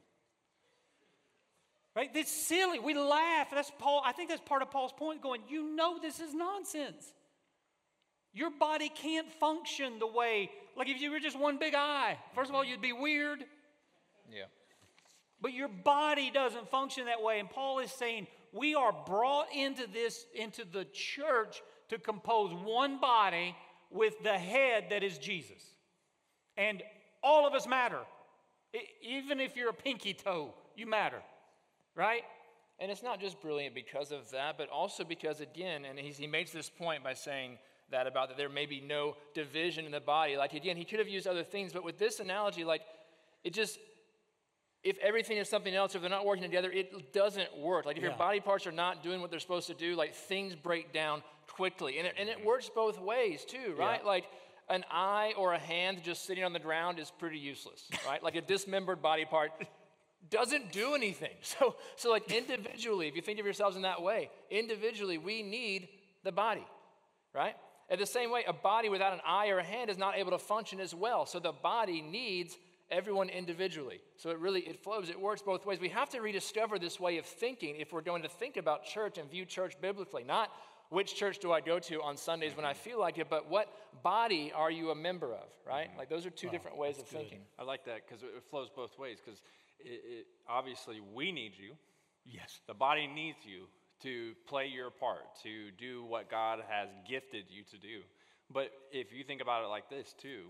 [1.95, 2.13] Right?
[2.13, 2.79] That's silly.
[2.79, 3.47] We laugh.
[3.51, 4.01] That's Paul.
[4.05, 7.13] I think that's part of Paul's point going, you know this is nonsense.
[8.33, 12.17] Your body can't function the way, like if you were just one big eye.
[12.35, 13.45] First of all, you'd be weird,
[14.31, 14.43] Yeah.
[15.41, 17.39] But your body doesn't function that way.
[17.39, 22.99] And Paul is saying we are brought into this, into the church to compose one
[22.99, 23.55] body
[23.89, 25.63] with the head that is Jesus.
[26.57, 26.81] And
[27.23, 27.99] all of us matter.
[29.01, 31.21] Even if you're a pinky toe, you matter,
[31.95, 32.23] right?
[32.79, 36.51] And it's not just brilliant because of that, but also because, again, and he makes
[36.51, 37.57] this point by saying
[37.89, 40.35] that about that there may be no division in the body.
[40.35, 42.81] Like, again, he could have used other things, but with this analogy, like,
[43.43, 43.79] it just,
[44.87, 47.85] if everything is something else, if they're not working together, it doesn't work.
[47.85, 48.09] Like, if Yeah.
[48.09, 51.23] your body parts are not doing what they're supposed to do, like, things break down
[51.47, 51.97] quickly.
[51.97, 54.01] And it, and it works both ways, too, right?
[54.01, 54.07] Yeah.
[54.07, 54.25] Like,
[54.69, 58.21] an eye or a hand just sitting on the ground is pretty useless, right?
[58.21, 59.51] like a dismembered body part
[60.29, 61.35] doesn't do anything.
[61.41, 65.87] So, so like individually, if you think of yourselves in that way, individually, we need
[66.23, 66.65] the body,
[67.33, 67.55] right?
[67.89, 70.31] In the same way, a body without an eye or a hand is not able
[70.31, 71.25] to function as well.
[71.25, 72.57] So the body needs
[72.89, 73.99] everyone individually.
[74.15, 75.09] So it really it flows.
[75.09, 75.79] It works both ways.
[75.79, 79.17] We have to rediscover this way of thinking if we're going to think about church
[79.17, 80.23] and view church biblically.
[80.23, 80.51] Not
[80.89, 83.67] which church do I go to on Sundays when I feel like it, but what
[84.03, 85.89] body are you a member of, right?
[85.89, 85.99] Mm-hmm.
[85.99, 87.39] Like those are two different ways of thinking.
[87.59, 89.17] I like that because it flows both ways.
[89.23, 89.41] Because
[89.79, 91.73] it, it, obviously we need you.
[92.25, 92.59] Yes.
[92.67, 93.65] The body needs you
[94.03, 98.01] to play your part, to do what God has gifted you to do.
[98.51, 100.45] But if you think about it like this too,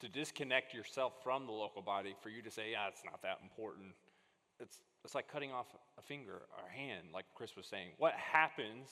[0.00, 3.38] to disconnect yourself from the local body, for you to say, yeah, it's not that
[3.42, 3.94] important,
[4.60, 5.66] it's, it's like cutting off
[5.98, 7.90] a finger or a hand, like Chris was saying.
[7.98, 8.88] What happens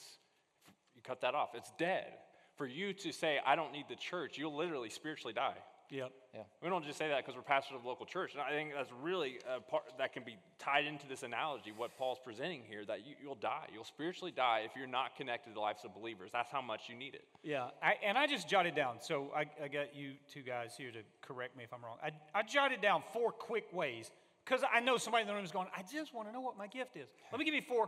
[0.67, 1.49] if you cut that off?
[1.55, 2.13] It's dead.
[2.55, 5.57] For you to say, I don't need the church, you'll literally spiritually die.
[5.93, 6.11] Yep.
[6.33, 6.41] Yeah.
[6.63, 8.33] We don't just say that because we're pastors of a local church.
[8.33, 11.95] And I think that's really a part that can be tied into this analogy, what
[11.99, 13.67] Paul's presenting here, that you, you'll die.
[13.71, 16.31] You'll spiritually die if you're not connected to the lives of believers.
[16.33, 17.25] That's how much you need it.
[17.43, 18.95] Yeah, I, and I just jotted down.
[19.01, 21.97] So I, I got you two guys here to correct me if I'm wrong.
[22.03, 24.09] I, I jotted down four quick ways
[24.43, 26.57] because I know somebody in the room is going, I just want to know what
[26.57, 27.07] my gift is.
[27.31, 27.87] Let me give you four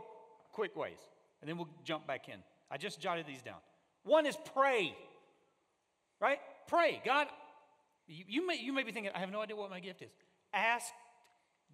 [0.52, 0.98] quick ways,
[1.40, 2.36] and then we'll jump back in.
[2.70, 3.58] I just jotted these down.
[4.04, 4.96] One is pray,
[6.20, 6.38] right?
[6.68, 7.02] Pray.
[7.04, 7.26] God,
[8.06, 10.10] you, you, may, you may be thinking, I have no idea what my gift is.
[10.52, 10.92] Ask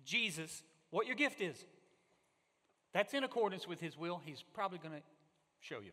[0.05, 1.64] Jesus what your gift is.
[2.92, 4.21] That's in accordance with his will.
[4.25, 5.03] He's probably going to
[5.61, 5.92] show you.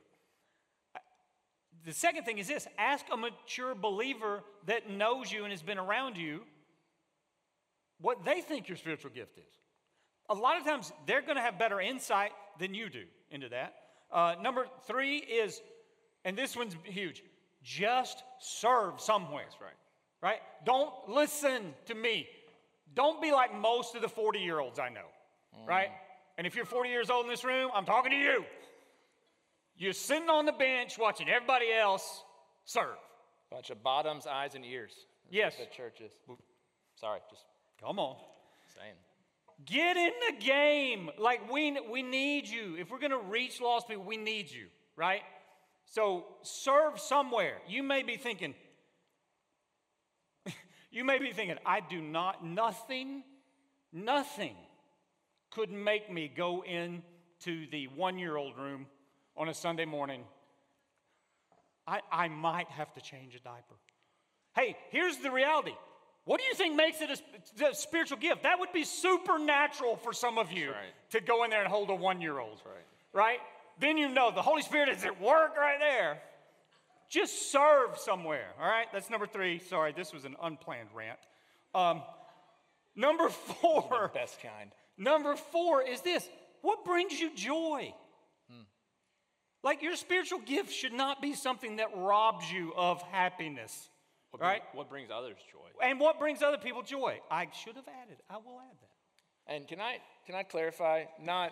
[1.86, 5.78] The second thing is this ask a mature believer that knows you and has been
[5.78, 6.42] around you
[8.02, 9.54] what they think your spiritual gift is.
[10.30, 13.76] A lot of times they're going to have better insight than you do into that.
[14.12, 15.62] Uh, number three is,
[16.26, 17.24] and this one's huge,
[17.64, 19.44] just serve somewhere.
[19.50, 19.74] That's right.
[20.22, 20.40] Right?
[20.66, 22.28] Don't listen to me.
[22.94, 25.06] Don't be like most of the 40 year olds I know.
[25.66, 25.90] Right?
[26.38, 28.44] And if you're 40 years old in this room, I'm talking to you.
[29.78, 32.24] You're sitting on the bench watching everybody else
[32.66, 32.98] serve.
[33.50, 34.92] Bunch of bottoms, eyes, and ears.
[35.26, 35.58] That's Yes.
[35.58, 36.12] the church is.
[36.96, 37.44] Sorry, just
[37.80, 38.18] Come on.
[38.76, 38.94] saying.
[39.66, 41.10] Get in the game.
[41.18, 42.76] Like we we need you.
[42.78, 45.22] If we're going to reach lost people, we need you, right?
[45.86, 47.58] So serve somewhere.
[47.68, 48.54] You may be thinking
[50.92, 53.24] you may be thinking I do not nothing
[53.92, 54.56] nothing
[55.52, 58.86] could make me go into the 1-year-old room
[59.36, 60.24] on a Sunday morning.
[61.88, 63.76] I I might have to change a diaper.
[64.56, 65.74] Hey, here's the reality.
[66.26, 68.44] What do you think makes it a, a spiritual gift?
[68.44, 70.94] That would be supernatural for some of you right.
[71.12, 72.62] to go in there and hold a one year old.
[72.66, 72.86] right.
[73.14, 73.40] Right?
[73.80, 76.20] Then you know the Holy Spirit is at work right there.
[77.10, 78.50] Just serve somewhere.
[78.62, 78.88] All right?
[78.94, 79.60] That's number three.
[79.60, 81.20] Sorry, this was an unplanned rant.
[81.74, 82.04] Um,
[82.96, 83.30] number
[83.62, 84.12] four.
[84.14, 84.72] Best kind.
[84.98, 86.28] Number four is this
[86.62, 87.94] what brings you joy?
[89.64, 93.90] Like your spiritual gift should not be something that robs you of happiness.
[94.32, 94.62] What, right?
[94.72, 95.86] bring- what brings others joy?
[95.86, 97.20] And what brings other people joy?
[97.30, 98.18] I should have added.
[98.30, 99.54] I will add that.
[99.54, 101.06] And can I can I clarify?
[101.22, 101.52] Not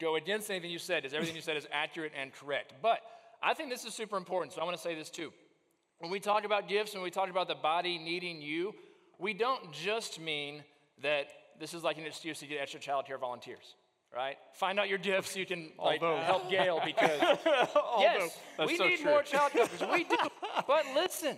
[0.00, 2.72] go against anything you said, as everything you said is accurate and correct.
[2.82, 3.00] But
[3.44, 5.30] I think this is super important, so I want to say this too.
[5.98, 8.74] When we talk about gifts and we talk about the body needing you,
[9.18, 10.64] we don't just mean
[11.02, 11.26] that
[11.60, 13.74] this is like an excuse to get extra childcare volunteers,
[14.14, 14.36] right?
[14.54, 17.20] Find out your gifts so you can like, Although- help Gail because
[17.98, 19.10] yes, we so need true.
[19.10, 19.90] more child coverage.
[19.92, 20.16] We do.
[20.66, 21.36] But listen,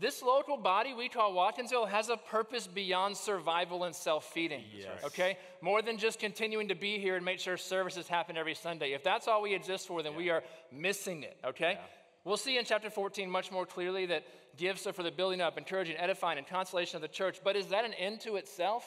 [0.00, 4.62] this local body we call Watkinsville has a purpose beyond survival and self-feeding.
[4.76, 4.86] Yes.
[5.04, 5.38] Okay?
[5.60, 8.92] More than just continuing to be here and make sure services happen every Sunday.
[8.92, 11.36] If that's all we exist for, then we are missing it.
[11.44, 11.78] Okay?
[12.24, 14.24] We'll see in chapter 14 much more clearly that
[14.56, 17.40] gifts are for the building up, encouraging, edifying, and consolation of the church.
[17.42, 18.84] But is that an end to itself?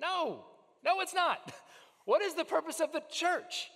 [0.00, 0.44] No.
[0.84, 1.52] No, it's not.
[2.04, 3.70] What is the purpose of the church?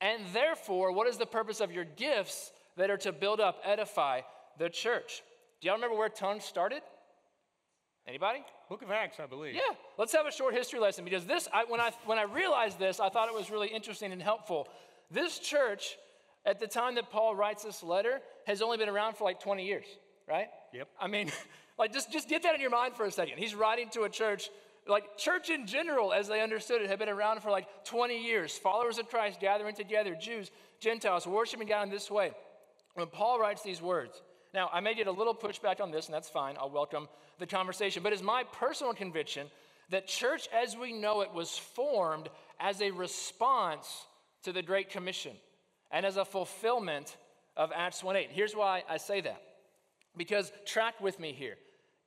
[0.00, 4.22] And therefore, what is the purpose of your gifts that are to build up, edify
[4.58, 5.22] the church?
[5.60, 6.82] Do y'all remember where tongues started?
[8.06, 8.42] Anybody?
[8.68, 9.54] Book of Acts, I believe.
[9.54, 9.60] Yeah,
[9.98, 13.00] let's have a short history lesson because this, I, when, I, when I realized this,
[13.00, 14.68] I thought it was really interesting and helpful.
[15.10, 15.96] This church,
[16.46, 19.66] at the time that Paul writes this letter, has only been around for like 20
[19.66, 19.84] years,
[20.26, 20.46] right?
[20.72, 20.88] Yep.
[20.98, 21.30] I mean,
[21.78, 23.38] like just, just get that in your mind for a second.
[23.38, 24.48] He's writing to a church,
[24.86, 28.56] like church in general, as they understood it, had been around for like 20 years.
[28.56, 32.30] Followers of Christ gathering together, Jews, Gentiles, worshiping God in this way.
[32.94, 34.22] When Paul writes these words,
[34.54, 36.56] now I may get a little pushback on this, and that's fine.
[36.58, 37.08] I'll welcome
[37.38, 38.02] the conversation.
[38.02, 39.48] But it's my personal conviction
[39.90, 42.28] that church as we know it was formed
[42.60, 44.06] as a response
[44.42, 45.32] to the Great Commission
[45.90, 47.16] and as a fulfillment
[47.56, 48.28] of Acts 1 8.
[48.30, 49.42] Here's why I say that.
[50.16, 51.56] Because track with me here.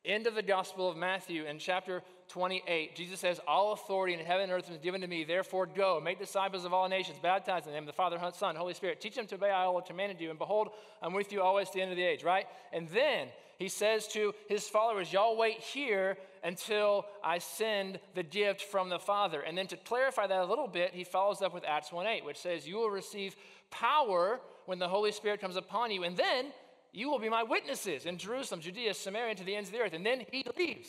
[0.03, 2.01] End of the Gospel of Matthew in chapter
[2.31, 5.25] 28, Jesus says, All authority in heaven and earth is given to me.
[5.25, 8.55] Therefore, go, make disciples of all nations, baptize in the name of the Father, Son,
[8.55, 9.01] Holy Spirit.
[9.01, 10.29] Teach them to obey all I commanded you.
[10.29, 10.69] And behold,
[11.01, 12.45] I'm with you always to the end of the age, right?
[12.71, 13.27] And then
[13.59, 18.99] he says to his followers, Y'all wait here until I send the gift from the
[18.99, 19.41] Father.
[19.41, 22.25] And then to clarify that a little bit, he follows up with Acts 1 8,
[22.25, 23.35] which says, You will receive
[23.71, 26.03] power when the Holy Spirit comes upon you.
[26.05, 26.47] And then
[26.93, 29.81] you will be my witnesses in Jerusalem, Judea, Samaria, and to the ends of the
[29.81, 29.93] earth.
[29.93, 30.87] And then he leaves.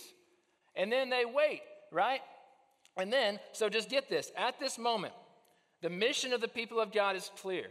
[0.75, 2.21] And then they wait, right?
[2.97, 5.15] And then, so just get this at this moment,
[5.81, 7.67] the mission of the people of God is clear.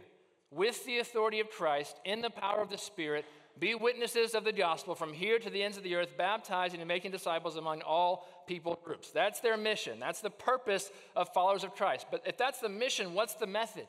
[0.50, 3.24] With the authority of Christ, in the power of the Spirit,
[3.58, 6.88] be witnesses of the gospel from here to the ends of the earth, baptizing and
[6.88, 9.10] making disciples among all people groups.
[9.10, 10.00] That's their mission.
[10.00, 12.06] That's the purpose of followers of Christ.
[12.10, 13.86] But if that's the mission, what's the method?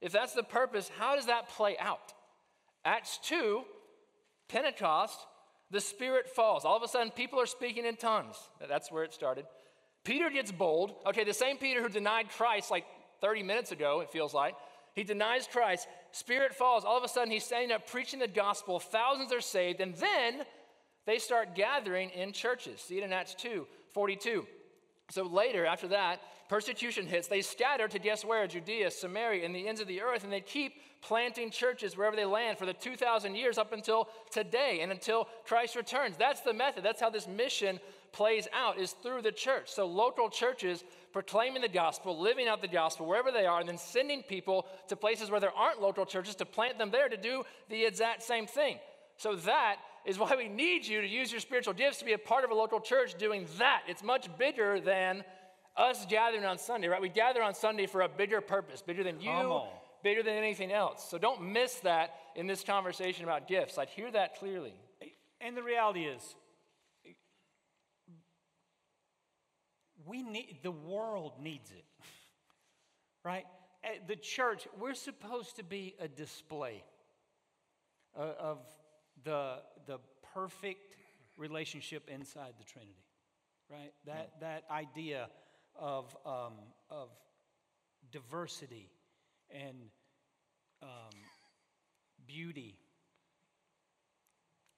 [0.00, 2.14] If that's the purpose, how does that play out?
[2.84, 3.62] Acts 2,
[4.48, 5.18] Pentecost,
[5.70, 6.64] the Spirit falls.
[6.64, 8.36] All of a sudden, people are speaking in tongues.
[8.68, 9.46] That's where it started.
[10.04, 10.94] Peter gets bold.
[11.06, 12.84] Okay, the same Peter who denied Christ like
[13.20, 14.54] 30 minutes ago, it feels like.
[14.94, 15.86] He denies Christ.
[16.12, 16.84] Spirit falls.
[16.84, 18.80] All of a sudden, he's standing up preaching the gospel.
[18.80, 19.80] Thousands are saved.
[19.80, 20.42] And then
[21.06, 22.80] they start gathering in churches.
[22.80, 24.46] See it in Acts 2 42.
[25.10, 27.28] So later, after that, persecution hits.
[27.28, 28.44] They scatter to guess where?
[28.48, 30.24] Judea, Samaria, and the ends of the earth.
[30.24, 34.80] And they keep planting churches wherever they land for the 2,000 years up until today
[34.82, 36.16] and until Christ returns.
[36.16, 36.84] That's the method.
[36.84, 37.78] That's how this mission
[38.10, 39.68] plays out is through the church.
[39.68, 40.82] So local churches
[41.12, 44.96] proclaiming the gospel, living out the gospel wherever they are, and then sending people to
[44.96, 48.48] places where there aren't local churches to plant them there to do the exact same
[48.48, 48.80] thing.
[49.18, 52.18] So that is why we need you to use your spiritual gifts to be a
[52.18, 53.82] part of a local church doing that.
[53.86, 55.22] It's much bigger than
[55.76, 57.00] us gathering on Sunday, right?
[57.00, 59.62] We gather on Sunday for a bigger purpose, bigger than you,
[60.02, 61.06] bigger than anything else.
[61.08, 63.78] So don't miss that in this conversation about gifts.
[63.78, 64.74] I'd hear that clearly.
[65.40, 66.34] And the reality is,
[70.06, 71.84] we need the world needs it
[73.24, 73.44] right
[74.06, 76.82] the church we're supposed to be a display
[78.18, 78.58] uh, of
[79.24, 79.56] the
[79.86, 79.98] the
[80.34, 80.96] perfect
[81.36, 83.04] relationship inside the trinity
[83.70, 85.28] right that that idea
[85.80, 86.52] of um,
[86.90, 87.08] of
[88.12, 88.88] diversity
[89.50, 89.76] and
[90.82, 90.88] um,
[92.26, 92.78] beauty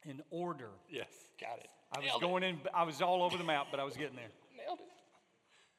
[0.08, 1.06] and order yes
[1.40, 3.96] got it i was going in i was all over the map but i was
[3.96, 4.86] getting there nailed it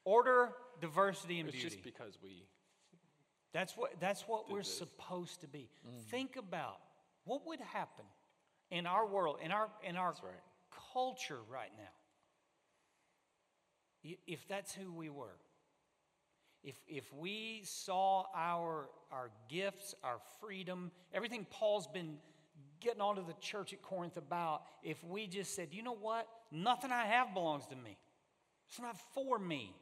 [0.05, 0.49] Order,
[0.81, 1.75] diversity, and it's beauty.
[1.75, 2.45] just because we.
[3.53, 4.77] That's what, that's what we're this.
[4.77, 5.69] supposed to be.
[5.87, 6.03] Mm.
[6.09, 6.79] Think about
[7.23, 8.05] what would happen
[8.71, 10.33] in our world, in our, in our right.
[10.93, 11.83] culture right now,
[14.27, 15.37] if that's who we were.
[16.63, 22.17] If, if we saw our, our gifts, our freedom, everything Paul's been
[22.79, 26.27] getting onto the church at Corinth about, if we just said, you know what?
[26.51, 27.97] Nothing I have belongs to me.
[28.69, 29.75] It's not for me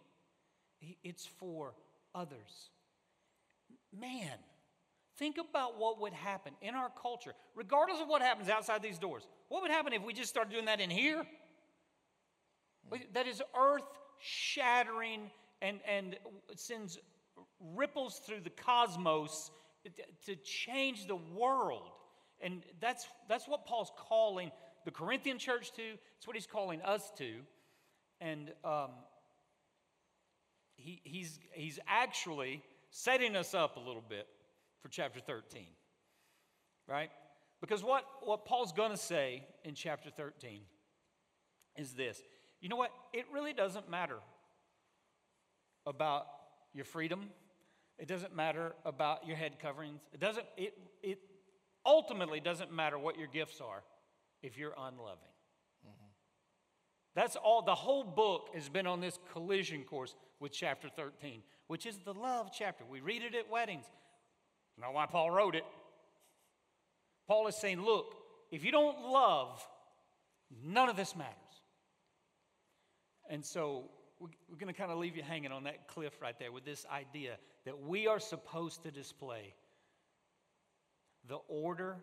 [1.03, 1.73] it's for
[2.13, 2.69] others.
[3.97, 4.37] Man,
[5.17, 9.27] think about what would happen in our culture, regardless of what happens outside these doors.
[9.49, 11.25] What would happen if we just started doing that in here?
[13.13, 13.83] That is earth
[14.21, 15.29] shattering
[15.61, 16.17] and, and
[16.55, 16.99] sends
[17.73, 19.51] ripples through the cosmos
[20.25, 21.89] to change the world.
[22.39, 24.51] And that's, that's what Paul's calling
[24.85, 25.81] the Corinthian church to,
[26.17, 27.33] it's what he's calling us to.
[28.19, 28.89] And um,
[30.75, 34.27] he, he's, he's actually setting us up a little bit
[34.81, 35.65] for chapter 13,
[36.87, 37.11] right?
[37.61, 40.61] Because what, what Paul's going to say in chapter 13
[41.77, 42.21] is this
[42.61, 42.91] you know what?
[43.11, 44.17] It really doesn't matter
[45.85, 46.27] about
[46.73, 47.29] your freedom.
[47.97, 50.01] It doesn't matter about your head coverings.
[50.13, 51.19] It doesn't, it, it
[51.85, 53.83] ultimately doesn't matter what your gifts are
[54.41, 55.33] if you're unloving.
[55.85, 56.11] Mm-hmm.
[57.15, 61.85] That's all, the whole book has been on this collision course with chapter 13, which
[61.85, 62.83] is the love chapter.
[62.89, 63.85] We read it at weddings.
[64.79, 65.65] Not why Paul wrote it.
[67.27, 68.15] Paul is saying, look,
[68.51, 69.65] if you don't love,
[70.63, 71.35] none of this matters.
[73.31, 73.85] And so
[74.19, 76.85] we're going to kind of leave you hanging on that cliff right there with this
[76.91, 79.53] idea that we are supposed to display
[81.29, 81.95] the order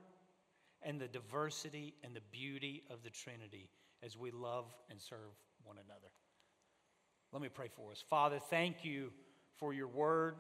[0.83, 3.69] and the diversity and the beauty of the Trinity
[4.03, 6.09] as we love and serve one another.
[7.31, 8.03] Let me pray for us.
[8.09, 9.13] Father, thank you
[9.59, 10.37] for your word.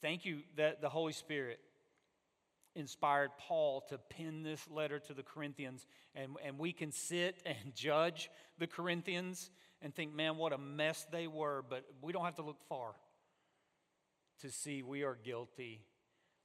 [0.00, 1.60] Thank you that the Holy Spirit
[2.74, 7.74] inspired Paul to pen this letter to the Corinthians, and, and we can sit and
[7.74, 9.50] judge the Corinthians
[9.80, 12.92] and think, man, what a mess they were, but we don't have to look far
[14.40, 15.80] to see we are guilty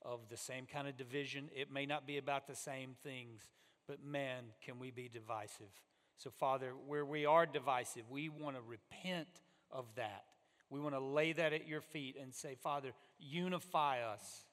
[0.03, 1.49] of the same kind of division.
[1.55, 3.41] It may not be about the same things,
[3.87, 5.71] but man, can we be divisive.
[6.17, 9.27] So, Father, where we are divisive, we want to repent
[9.71, 10.25] of that.
[10.69, 14.46] We want to lay that at your feet and say, Father, unify us.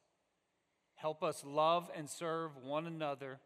[0.95, 3.41] Help us love and serve one another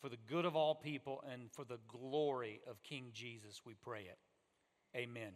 [0.00, 4.00] for the good of all people and for the glory of King Jesus, we pray
[4.00, 4.18] it.
[4.96, 5.32] Amen.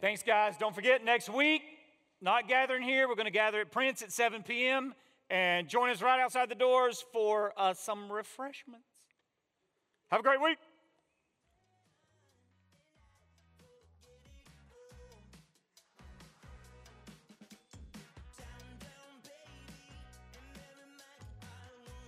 [0.00, 0.54] Thanks, guys.
[0.58, 1.62] Don't forget, next week,
[2.20, 3.08] not gathering here.
[3.08, 4.94] We're going to gather at Prince at 7 p.m
[5.30, 8.86] and join us right outside the doors for uh, some refreshments.
[10.10, 10.58] Have a great week.